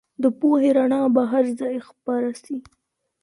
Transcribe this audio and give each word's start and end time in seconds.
د 0.21 0.23
پوهې 0.39 0.69
رڼا 0.77 1.01
به 1.15 1.23
هر 1.31 1.45
ځای 1.59 1.75
خپره 1.89 2.29
سي. 2.43 2.55